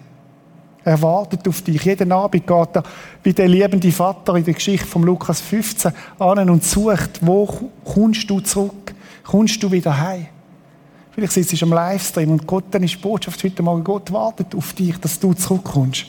[0.85, 1.83] Er wartet auf dich.
[1.85, 2.83] Jeden Abend geht er
[3.22, 8.28] wie der liebende Vater in der Geschichte von Lukas 15 an und sucht, wo kommst
[8.28, 8.94] du zurück?
[9.24, 10.26] Kommst du wieder heim?
[11.12, 14.55] Vielleicht sitzt du am Livestream und Gott, dann ist die Botschaft heute Morgen, Gott wartet
[14.55, 16.07] auf dich, dass du zurückkommst.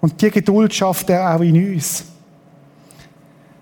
[0.00, 2.04] Und die Geduld schafft er auch in uns.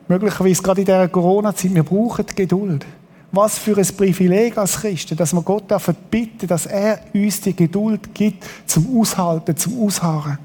[0.06, 2.86] Möglicherweise gerade in dieser Corona-Zeit, wir brauchen Geduld.
[3.30, 7.54] Was für ein Privileg als Christen, dass wir Gott dürfen bitten, dass er uns die
[7.54, 10.38] Geduld gibt zum Aushalten, zum Ausharren.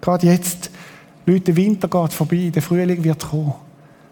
[0.00, 0.70] Gerade jetzt,
[1.26, 3.54] Leute, der Winter geht vorbei, der Frühling wird kommen.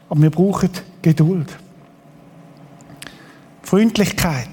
[0.09, 0.71] Aber wir brauchen
[1.01, 1.57] Geduld.
[3.63, 4.49] Freundlichkeit.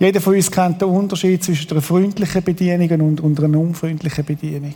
[0.00, 4.74] Jeder von uns kennt den Unterschied zwischen einer freundlichen Bedienung und einer unfreundlichen Bedienung.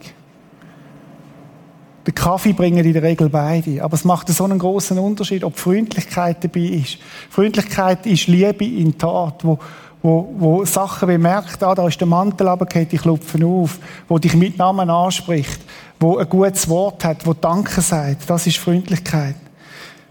[2.07, 3.83] Den Kaffee bringen in der Regel beide.
[3.83, 6.99] Aber es macht so einen großen Unterschied, ob Freundlichkeit dabei ist.
[7.31, 9.59] Freundlichkeit ist Liebe in Tat, wo,
[10.03, 14.37] wo, wo Sachen bemerkt, ah, da ist der Mantel runtergefallen, ich klopfe auf, wo dich
[14.37, 15.63] mit Namen anspricht,
[15.99, 18.29] wo ein gutes Wort hat, wo Danke sagt.
[18.29, 19.37] Das ist Freundlichkeit.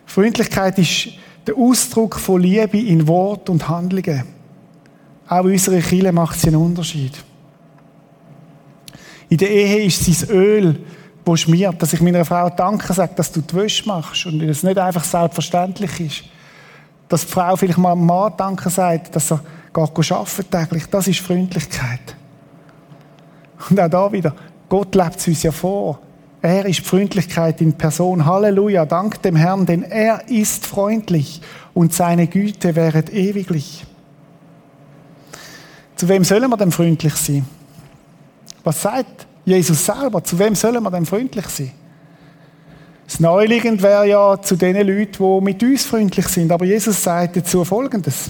[0.07, 1.09] Freundlichkeit ist
[1.45, 4.23] der Ausdruck von Liebe in Wort und Handlungen.
[5.33, 7.11] Auch in unserer Kirche macht sie einen Unterschied.
[9.29, 10.79] In der Ehe ist es Öl,
[11.25, 14.61] wo schmiert, dass ich meiner Frau Danke sage, dass du die Wäsche machst und es
[14.61, 16.23] nicht einfach selbstverständlich ist.
[17.09, 19.41] Dass die Frau vielleicht mal dem Mann Danke sagt, dass er
[19.73, 20.85] geht arbeiten täglich.
[20.91, 22.15] Das ist Freundlichkeit.
[23.71, 24.35] Und auch da wieder,
[24.69, 25.99] Gott lebt es uns ja vor.
[26.43, 28.23] Er ist Freundlichkeit in Person.
[28.23, 31.41] Halleluja, dank dem Herrn, denn er ist freundlich
[31.73, 33.83] und seine Güte wäret ewiglich.
[35.95, 37.45] Zu wem sollen wir denn freundlich sein?
[38.63, 41.71] Was sagt Jesus selber, zu wem sollen wir denn freundlich sein?
[43.05, 46.51] Das Neuliegend wäre ja zu den Leuten, die mit uns freundlich sind.
[46.51, 48.29] Aber Jesus sagt dazu Folgendes.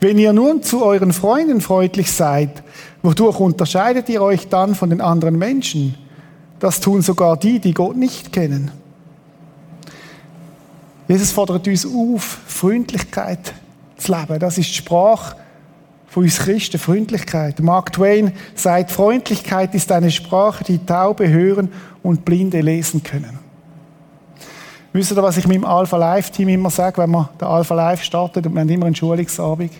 [0.00, 2.62] Wenn ihr nun zu euren Freunden freundlich seid,
[3.02, 5.94] wodurch unterscheidet ihr euch dann von den anderen Menschen?
[6.58, 8.70] Das tun sogar die, die Gott nicht kennen.
[11.06, 13.52] Jesus fordert uns auf, Freundlichkeit
[13.98, 14.38] zu leben.
[14.38, 15.36] Das ist die Sprache
[16.10, 17.60] von uns Christen, Freundlichkeit.
[17.60, 21.70] Mark Twain sagt, Freundlichkeit ist eine Sprache, die Taube hören
[22.02, 23.38] und Blinde lesen können.
[24.92, 28.02] Wisst ihr, was ich meinem Alpha Live Team immer sage, wenn wir den Alpha Live
[28.02, 29.70] startet und wir haben immer einen Schulungsabend?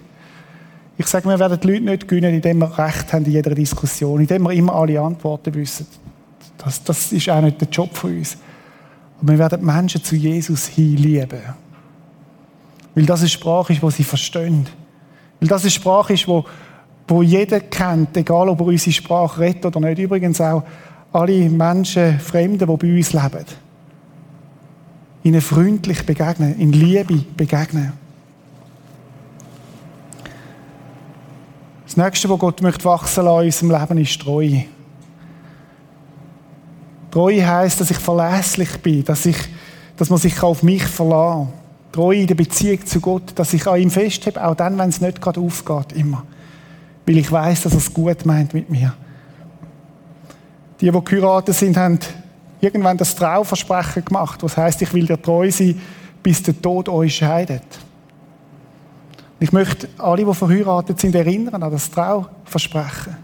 [0.96, 4.20] Ich sage, wir werden die Leute nicht gewinnen, indem wir Recht haben in jeder Diskussion,
[4.20, 5.88] indem wir immer alle Antworten wissen.
[6.58, 8.36] Das, das ist auch nicht der Job von uns.
[9.20, 11.40] Aber wir werden Menschen zu Jesus hin lieben.
[12.94, 14.68] Weil das eine Sprache ist, die sie verstehen.
[15.40, 16.44] Weil das eine Sprache ist, wo,
[17.08, 19.98] wo jeder kennt, egal ob er unsere Sprache redet oder nicht.
[19.98, 20.62] Übrigens auch
[21.12, 23.46] alle Menschen, Fremden, die bei uns leben.
[25.22, 27.92] Ihnen freundlich begegnen, in Liebe begegnen.
[31.84, 34.64] Das Nächste, was Gott möchte wachsen lassen in unserem Leben, ist Treue.
[37.10, 39.36] Treue heisst, dass ich verlässlich bin, dass, ich,
[39.96, 41.59] dass man sich auf mich verlassen kann.
[41.92, 45.00] Treue in der Beziehung zu Gott, dass ich an ihm festhebe, auch dann, wenn es
[45.00, 46.24] nicht gerade aufgeht, immer.
[47.06, 48.94] Weil ich weiß, dass er es gut meint mit mir.
[50.80, 51.98] Die, die geheiratet sind, haben
[52.60, 55.80] irgendwann das Trauversprechen gemacht, was heißt, ich will dir treu sein,
[56.22, 57.64] bis der Tod euch scheidet.
[59.40, 63.16] Ich möchte alle, die verheiratet sind, erinnern an das Trauversprechen.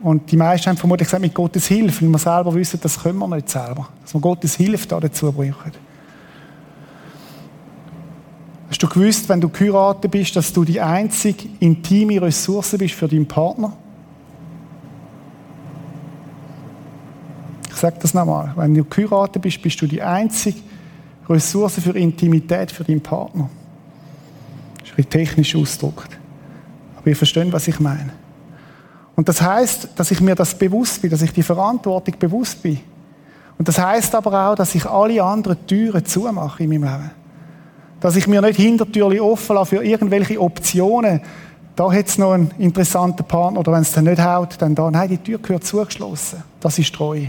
[0.00, 3.18] Und die meisten haben vermutlich gesagt, mit Gottes Hilfe, weil wir selber wissen, das können
[3.18, 3.88] wir nicht selber.
[4.02, 5.72] Dass wir Gottes Hilfe da dazu brauchen.
[8.82, 13.06] Hast du gewusst, wenn du geheiratet bist, dass du die einzige intime Ressource bist für
[13.06, 13.72] deinen Partner?
[17.70, 18.52] Ich sage das nochmal.
[18.56, 20.58] Wenn du geheiratet bist, bist du die einzige
[21.28, 23.48] Ressource für Intimität für deinen Partner.
[24.80, 26.18] Das ist ein technisch ausgedrückt.
[26.96, 28.12] Aber ihr versteht, was ich meine.
[29.14, 32.80] Und das heißt, dass ich mir das bewusst bin, dass ich die Verantwortung bewusst bin.
[33.58, 37.21] Und das heißt aber auch, dass ich alle anderen Türen zumache in meinem Leben.
[38.02, 41.20] Dass ich mir nicht Hintertürchen offen lasse für irgendwelche Optionen.
[41.76, 44.90] Da hat es noch einen interessanten Partner, oder wenn es dann nicht haut, dann da.
[44.90, 46.42] Nein, die Tür gehört zugeschlossen.
[46.60, 47.22] Das ist treu.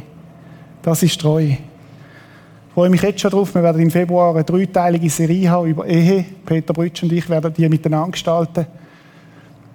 [0.81, 1.43] Das ist treu.
[1.43, 3.53] Ich freue mich jetzt schon drauf.
[3.53, 6.25] Wir werden im Februar eine dreiteilige Serie haben über Ehe.
[6.43, 8.65] Peter Brütsch und ich werden die miteinander gestalten.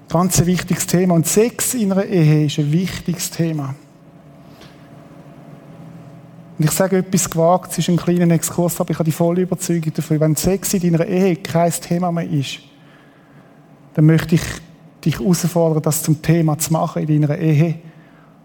[0.09, 1.15] Ganz ein wichtiges Thema.
[1.15, 3.75] Und Sex in einer Ehe ist ein wichtiges Thema.
[6.59, 9.43] Und ich sage etwas gewagt, es ist ein kleiner Exkurs, aber ich habe die volle
[9.43, 12.59] Überzeugung dafür, wenn Sex in deiner Ehe kein Thema mehr ist,
[13.95, 14.43] dann möchte ich
[15.05, 17.77] dich herausfordern, das zum Thema zu machen in deiner Ehe.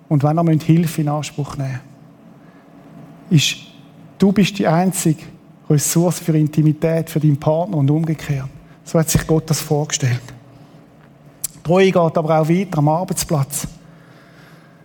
[0.10, 1.80] Und wenn ihr Hilfe in Anspruch nehmen
[3.32, 3.56] ist,
[4.19, 5.23] du bist die einzige
[5.67, 8.49] Ressource für Intimität, für deinen Partner und umgekehrt.
[8.84, 10.21] So hat sich Gott das vorgestellt.
[11.63, 13.67] Treue geht aber auch weiter am Arbeitsplatz.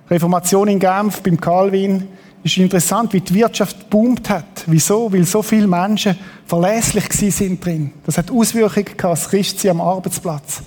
[0.08, 2.08] Reformation in Genf beim Calvin
[2.42, 4.64] ist interessant, wie die Wirtschaft boomt hat.
[4.66, 5.12] Wieso?
[5.12, 7.92] Weil so viele Menschen verlässlich sind drin.
[8.06, 10.62] Das hat Auswirkungen gehabt, als Christ am Arbeitsplatz.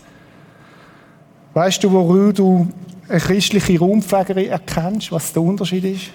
[1.53, 2.67] Weißt du, worin du
[3.10, 6.12] eine christliche Raumpflegerin erkennst, was der Unterschied ist?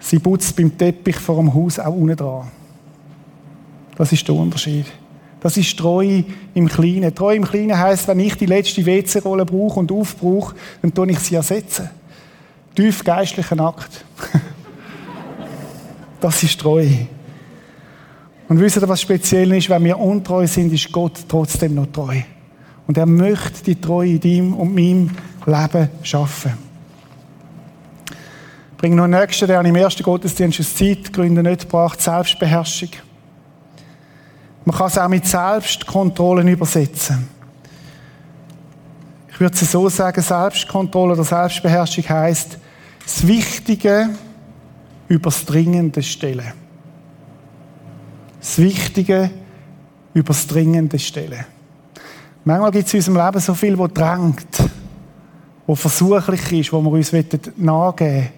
[0.00, 2.48] Sie putzt beim Teppich vor dem Haus auch unten dran.
[3.96, 4.86] Das ist der Unterschied.
[5.40, 6.24] Das ist Treue
[6.54, 7.14] im Kleinen.
[7.14, 11.18] Treue im Kleinen heisst, wenn ich die letzte WC-Rolle brauche und aufbrauche, dann tue ich
[11.18, 11.90] sie ersetzen.
[12.74, 14.04] Tief geistlicher Akt.
[16.20, 17.08] das ist Treue.
[18.48, 19.70] Und wisst ihr, was speziell ist?
[19.70, 22.20] Wenn wir untreu sind, ist Gott trotzdem noch treu.
[22.86, 25.10] Und er möchte die Treue in deinem und meinem
[25.46, 26.52] Leben schaffen.
[28.72, 32.90] Ich bringe noch einen nächsten, der im ersten Gottesdienst aus Zeitgründen nicht braucht, Selbstbeherrschung.
[34.64, 37.28] Man kann es auch mit Selbstkontrollen übersetzen.
[39.40, 42.58] Ich würde es so sagen, Selbstkontrolle oder Selbstbeherrschung heißt
[43.02, 44.10] das Wichtige
[45.08, 46.52] über das Dringende stellen.
[48.38, 49.30] Das Wichtige
[50.12, 51.46] über das Dringende stellen.
[52.44, 54.62] Manchmal gibt es in unserem Leben so viel, was drängt,
[55.66, 57.10] wo versuchlich ist, wo wir uns
[57.56, 58.28] nachgeben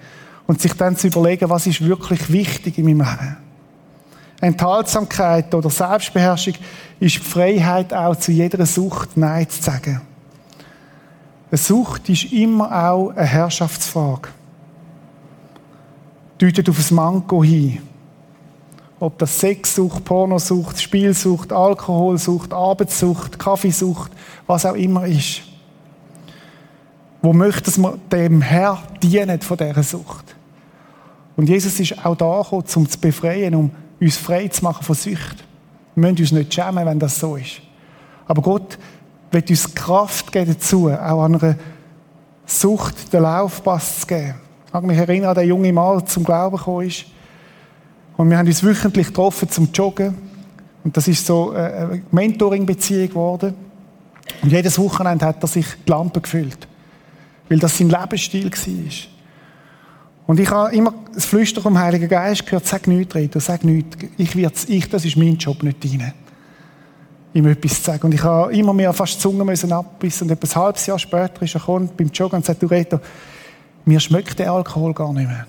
[0.46, 3.36] und sich dann zu überlegen, was ist wirklich wichtig in meinem Leben.
[4.40, 6.54] Enthaltsamkeit oder Selbstbeherrschung
[7.00, 10.00] ist die Freiheit auch zu jeder Sucht Nein zu sagen.
[11.52, 14.30] Eine Sucht ist immer auch eine Herrschaftsfrage.
[16.38, 17.82] Deutet auf ein Manko hin.
[18.98, 24.12] Ob das Sexsucht, Pornosucht, Spielsucht, Alkoholsucht, Arbeitssucht, Kaffeesucht,
[24.46, 25.42] was auch immer ist.
[27.20, 30.34] Wo möchte man dem Herr dienen von dieser Sucht?
[31.36, 34.94] Und Jesus ist auch da gekommen, um zu befreien, um uns frei zu machen von
[34.94, 35.44] Sucht.
[35.96, 37.60] Wir müssen uns nicht schämen, wenn das so ist.
[38.26, 38.78] Aber Gott
[39.32, 41.56] wird uns Kraft geben dazu, auch an einer
[42.46, 44.34] Sucht den Laufpass zu geben.
[44.66, 47.06] Ich kann mich erinnern an den jungen Mann, der zum Glauben gekommen ist.
[48.16, 50.14] Und wir haben uns wöchentlich getroffen zum Joggen.
[50.84, 53.54] Und das ist so eine Mentoring-Beziehung geworden.
[54.42, 56.68] Und jedes Wochenende hat er sich die Lampe gefüllt.
[57.48, 59.12] Weil das sein Lebensstil war.
[60.26, 63.96] Und ich habe immer das Flüstern vom Heiligen Geist gehört, sag nichts, Reto, sag nichts.
[64.16, 66.14] Ich, ich, das ist mein Job, nicht deine.
[67.34, 68.06] Ihm etwas zu sagen.
[68.06, 70.28] Und ich habe immer mehr fast die Zunge müssen abbissen.
[70.28, 73.00] Und etwa ein halbes Jahr später ist er gekommen beim Joggen und sagt, du Reto,
[73.84, 75.46] mir schmeckt der Alkohol gar nicht mehr.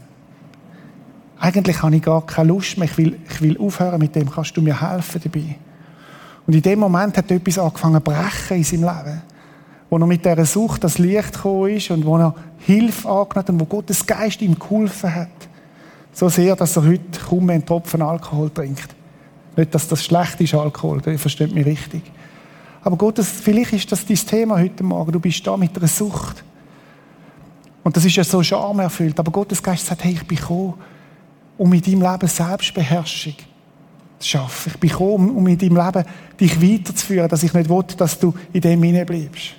[1.39, 2.87] Eigentlich habe ich gar keine Lust mehr.
[2.87, 4.31] Ich will, ich will aufhören mit dem.
[4.31, 5.57] Kannst du mir helfen dabei?
[6.47, 9.21] Und in dem Moment hat etwas angefangen zu brechen in seinem Leben.
[9.89, 13.49] Wo er mit dieser Sucht das Licht gekommen ist und wo er Hilfe angenommen hat
[13.49, 15.27] und wo Gottes Geist ihm geholfen hat.
[16.13, 18.95] So sehr, dass er heute kaum mehr einen Tropfen Alkohol trinkt.
[19.55, 22.01] Nicht, dass das schlecht ist, Alkohol, ihr versteht mich richtig.
[22.83, 25.11] Aber Gottes, vielleicht ist das dein Thema heute Morgen.
[25.11, 26.43] Du bist da mit einer Sucht.
[27.83, 29.17] Und das ist ja so schamerfüllt.
[29.19, 30.73] Aber Gottes Geist sagt, hey, ich bin gekommen,
[31.57, 33.35] um in deinem Leben Selbstbeherrschung
[34.19, 34.71] zu schaffen.
[34.73, 36.05] Ich bin gekommen, um in deinem Leben
[36.39, 39.55] dich weiterzuführen, dass ich nicht will, dass du in dem bleibst.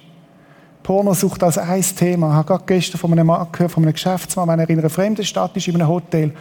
[0.82, 2.28] Pornosucht als ein Thema.
[2.28, 4.90] Ich habe gerade gestern von einem Mann gehört, von einem Geschäftsmann, wenn er in einer
[4.90, 6.32] fremden Stadt ist, in einem Hotel,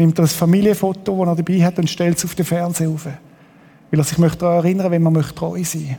[0.00, 3.06] nimmt er ein Familienfoto, das er dabei hat, und stellt es auf den Fernseher auf.
[3.06, 5.96] Weil er sich möchte daran erinnern wenn man möchte treu sein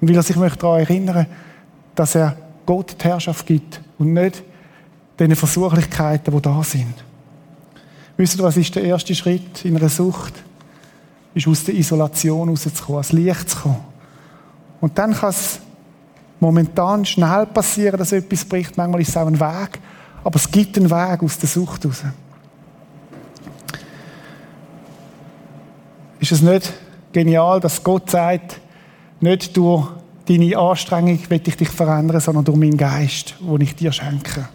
[0.00, 1.26] Und weil er sich möchte daran erinnern
[1.94, 4.42] dass er Gott die Herrschaft gibt und nicht
[5.18, 6.94] den Versuchlichkeiten, die da sind.
[8.16, 10.34] Wisst ihr, was ist der erste Schritt in einer Sucht?
[11.34, 13.84] Ist aus der Isolation rauszukommen, ans Licht zu kommen.
[14.80, 15.60] Und dann kann es
[16.38, 18.76] momentan schnell passieren, dass etwas bricht.
[18.76, 19.78] Manchmal ist es auch ein Weg.
[20.24, 22.02] Aber es gibt einen Weg aus der Sucht raus.
[26.20, 26.72] Ist es nicht
[27.12, 28.60] genial, dass Gott sagt,
[29.20, 29.88] nicht durch
[30.28, 34.48] deine Anstrengung will ich dich verändern, sondern durch meinen Geist, den ich dir schenke.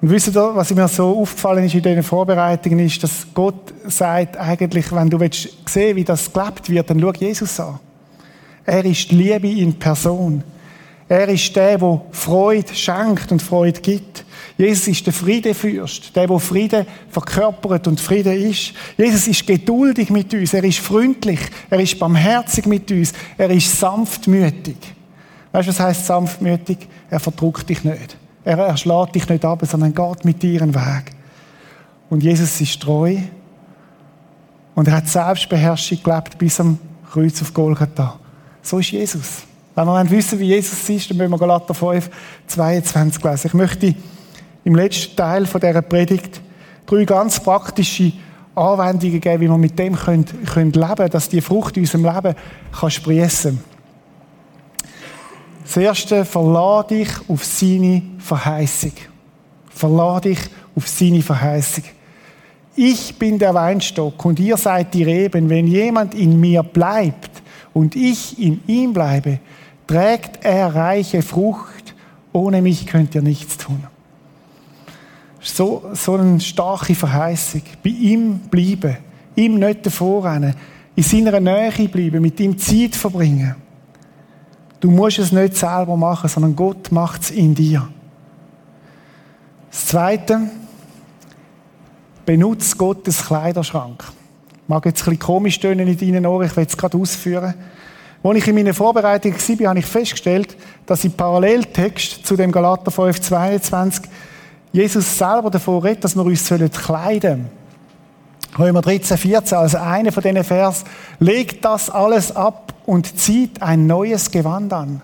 [0.00, 4.36] Und wisst ihr, was mir so aufgefallen ist in diesen Vorbereitungen, ist, dass Gott sagt
[4.36, 7.78] eigentlich, wenn du willst sehen, wie das gelebt wird, dann schau Jesus an.
[8.64, 10.42] Er ist die Liebe in Person.
[11.08, 14.24] Er ist der, der Freude schenkt und Freude gibt.
[14.56, 18.72] Jesus ist der Friedefürst, der, der Friede verkörpert und Friede ist.
[18.96, 21.40] Jesus ist geduldig mit uns, er ist freundlich,
[21.70, 24.76] er ist barmherzig mit uns, er ist sanftmütig.
[25.50, 26.78] Weißt du, was heißt sanftmütig?
[27.10, 28.16] Er verdruckt dich nicht.
[28.44, 31.12] Er erschlägt dich nicht ab, sondern geht mit dir einen Weg.
[32.10, 33.16] Und Jesus ist treu.
[34.74, 36.78] Und er hat Selbstbeherrschung gelebt bis am
[37.10, 38.18] Kreuz auf Golgatha.
[38.62, 39.42] So ist Jesus.
[39.74, 42.10] Wenn wir wissen, wie Jesus ist, dann müssen wir Galater 5,
[42.46, 43.46] 22 lesen.
[43.46, 43.94] Ich möchte
[44.64, 46.40] im letzten Teil von dieser Predigt
[46.86, 48.12] drei ganz praktische
[48.54, 52.04] Anwendungen geben, wie wir mit dem können, können leben können, dass die Frucht in unserem
[52.04, 52.34] Leben
[52.72, 53.58] kann sprießen.
[55.64, 58.92] Das erste, verlade dich auf seine Verheißung.
[59.70, 60.38] Verlade dich
[60.76, 61.84] auf seine Verheißung.
[62.76, 65.48] Ich bin der Weinstock und ihr seid die Reben.
[65.48, 67.30] Wenn jemand in mir bleibt
[67.72, 69.38] und ich in ihm bleibe,
[69.86, 71.94] trägt er reiche Frucht.
[72.32, 73.84] Ohne mich könnt ihr nichts tun.
[75.46, 77.62] So, so eine starke Verheißung.
[77.82, 78.96] Bei ihm bleiben.
[79.36, 80.24] Ihm nicht davor.
[80.96, 82.22] In seiner Nähe bleiben.
[82.22, 83.54] Mit ihm Zeit verbringen.
[84.80, 87.88] Du musst es nicht selber machen, sondern Gott macht es in dir.
[89.70, 90.40] Das Zweite,
[92.24, 94.04] benutze Gottes Kleiderschrank.
[94.66, 97.54] Mag jetzt ein bisschen komisch tönen in deinen Ohren, ich will es gerade ausführen.
[98.22, 102.90] Als ich in meiner Vorbereitung war, habe ich festgestellt, dass im Paralleltext zu dem Galater
[102.90, 104.02] 5,22
[104.74, 107.64] Jesus selber davon redet, dass wir uns kleiden sollen.
[108.58, 110.82] Römer 13, 14, also einer von diesen Vers,
[111.20, 115.00] legt das alles ab und zieht ein neues Gewand an.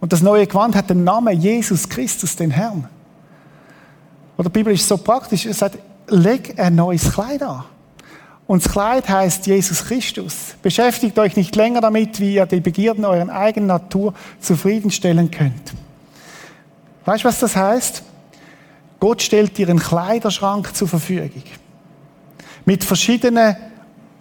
[0.00, 2.88] Und das neue Gewand hat den Namen Jesus Christus, den Herrn.
[4.38, 5.76] Und die Bibel ist so praktisch, es sagt,
[6.06, 7.64] leg ein neues Kleid an.
[8.46, 10.54] Und das Kleid heißt Jesus Christus.
[10.62, 15.74] Beschäftigt euch nicht länger damit, wie ihr die Begierden eurer eigenen Natur zufriedenstellen könnt.
[17.04, 18.02] Weißt du, was das heißt?
[19.00, 21.42] Gott stellt dir einen Kleiderschrank zur Verfügung
[22.68, 23.56] mit verschiedenen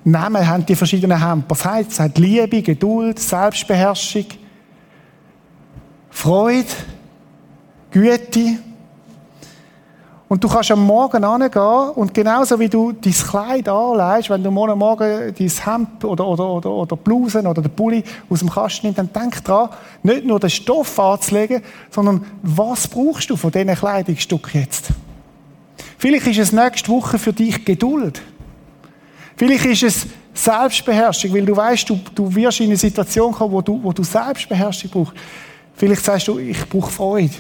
[0.06, 1.58] Namen haben die verschiedenen Hemper.
[1.86, 4.26] Es hat Liebe, Geduld, Selbstbeherrschung,
[6.10, 6.70] Freude,
[7.92, 8.60] Güte.
[10.30, 14.52] Und du kannst am Morgen angehen und genauso wie du dein Kleid anlegst, wenn du
[14.52, 18.88] morgen Morgen dein Hemd oder, oder, oder, oder Blusen oder den Pulli aus dem Kasten
[18.88, 19.70] nimmst, dann denk dran,
[20.04, 24.90] nicht nur den Stoff anzulegen, sondern was brauchst du von diesen Kleidungsstücken jetzt?
[25.98, 28.22] Vielleicht ist es nächste Woche für dich Geduld.
[29.38, 33.62] Vielleicht ist es Selbstbeherrschung, weil du weißt, du, du wirst in eine Situation kommen, wo
[33.62, 35.14] du, wo du Selbstbeherrschung brauchst.
[35.74, 37.34] Vielleicht sagst du, ich brauche Freude.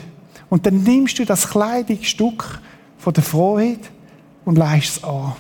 [0.50, 2.62] Und dann nimmst du das Kleidungsstück
[2.98, 3.80] von der Freude
[4.46, 5.34] und leist es an.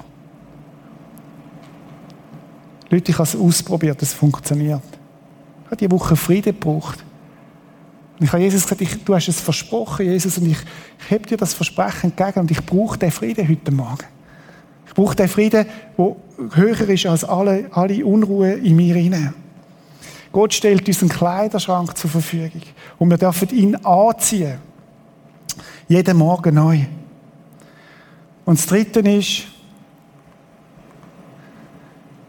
[2.89, 4.81] Leute, ich habe es ausprobiert, es funktioniert.
[5.65, 7.03] Ich habe diese Woche Frieden gebraucht.
[8.19, 10.57] Und ich habe Jesus gesagt, ich, du hast es versprochen, Jesus, und ich,
[10.99, 14.05] ich habe dir das Versprechen entgegen und ich brauche den Frieden heute Morgen.
[14.87, 15.65] Ich brauche den Frieden,
[15.97, 16.15] der
[16.53, 19.33] höher ist als alle, alle Unruhe in mir hinein.
[20.31, 22.61] Gott stellt uns einen Kleiderschrank zur Verfügung
[22.97, 24.59] und wir dürfen ihn anziehen.
[25.87, 26.85] Jeden Morgen neu.
[28.47, 29.43] Und das Dritte ist,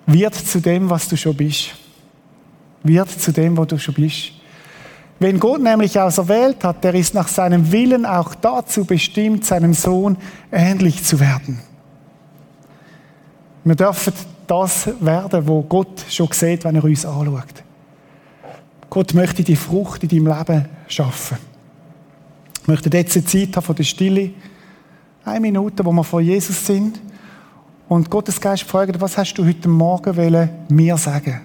[0.05, 1.71] wird zu dem, was du schon bist.
[2.83, 4.33] Wird zu dem, wo du schon bist.
[5.21, 10.17] Wenn Gott nämlich auserwählt hat, der ist nach seinem Willen auch dazu bestimmt, seinem Sohn
[10.51, 11.61] ähnlich zu werden.
[13.63, 14.13] Wir dürfen
[14.49, 17.63] das werden, wo Gott schon sieht, wenn er uns anschaut.
[18.91, 21.39] Gott möchte die Frucht in deinem Leben schaffen.
[22.63, 24.33] Ich möchte jetzt eine Zeit haben von der Stille.
[25.29, 26.99] Eine Minute, wo wir vor Jesus sind.
[27.87, 31.41] Und Gottes Geist fragt, was hast du heute Morgen wollen, mir sagen?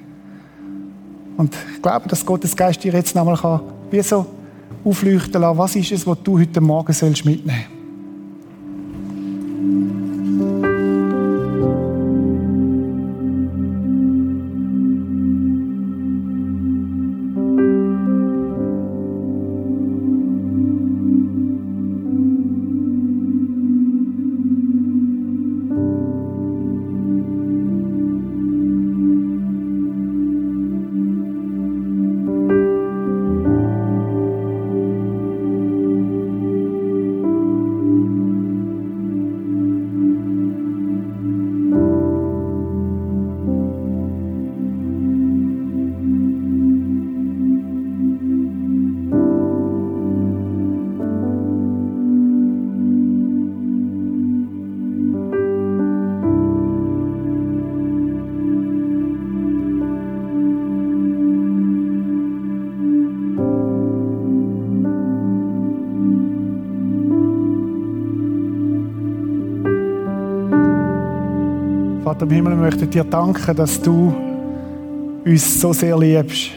[1.35, 3.61] Und ich glaube, dass Gottes Geist dir jetzt nochmal kann,
[3.91, 4.25] wie so
[4.85, 7.65] aufleuchten lassen, was ist es, was du heute Morgen sollst mitnehmen
[72.23, 74.13] Vater im Himmel, wir möchten dir danken, dass du
[75.25, 76.51] uns so sehr liebst.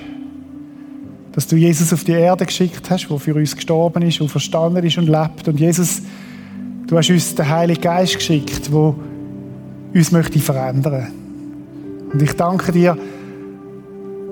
[1.33, 4.85] Dass du Jesus auf die Erde geschickt hast, der für uns gestorben ist, der verstanden
[4.85, 5.49] ist und lebt.
[5.49, 6.03] Und Jesus,
[6.87, 8.95] du hast uns den Heiligen Geist geschickt, der
[9.95, 11.09] uns möchte verändern
[12.13, 12.97] Und ich danke dir,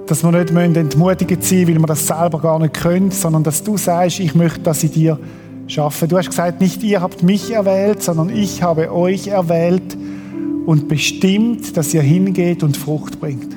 [0.07, 3.65] dass wir nicht entmutigt sein müssen, weil wir das selber gar nicht können, sondern dass
[3.65, 5.19] du sagst, ich möchte das in dir
[5.67, 6.09] schaffen.
[6.09, 9.97] Du hast gesagt, nicht ihr habt mich erwählt, sondern ich habe euch erwählt
[10.67, 13.55] und bestimmt, dass ihr hingeht und Frucht bringt.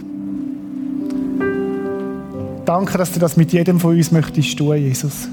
[2.66, 5.30] Danke, dass du das mit jedem von uns möchtest tun, Jesus.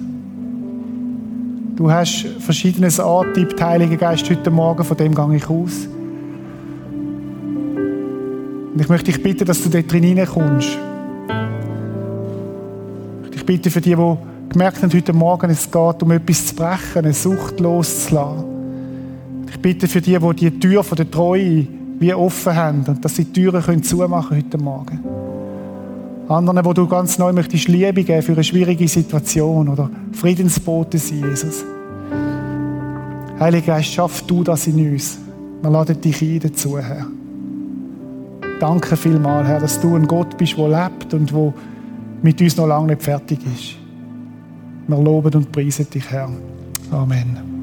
[1.75, 5.89] Du hast verschiedenes angetippt, Heiliger Geist, heute Morgen, von dem gehe ich aus.
[8.73, 10.79] Und ich möchte dich bitten, dass du dort hineinkommst.
[13.35, 14.17] Ich bitte für die, die
[14.51, 18.54] gemerkt haben heute Morgen, es geht um etwas zu brechen, eine Sucht loszulassen
[19.65, 21.67] bitte für die, die die Tür von der Treue
[21.99, 25.01] wie offen haben und dass sie die Türen können zumachen heute Morgen.
[26.29, 31.25] Anderen, wo du ganz neu möchtest Liebe geben für eine schwierige Situation oder Friedensbote sein,
[31.31, 31.65] Jesus.
[33.41, 35.19] Heiliger Geist, schaff du das in uns.
[35.63, 37.07] Wir laden dich ein dazu, Herr.
[38.61, 41.55] Danke vielmals, Herr, dass du ein Gott bist, der lebt und wo
[42.21, 43.77] mit uns noch lange nicht fertig ist.
[44.89, 46.29] Wir loben und preisen dich, Herr.
[46.91, 47.54] Amen.